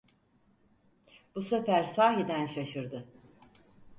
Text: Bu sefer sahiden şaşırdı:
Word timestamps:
Bu 1.35 1.41
sefer 1.41 1.83
sahiden 1.83 2.45
şaşırdı: 2.45 3.07